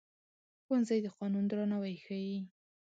[0.63, 2.37] ښوونځی د قانون درناوی ښيي